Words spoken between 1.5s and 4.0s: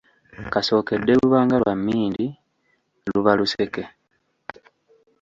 lwa mmindi; luba Luseke.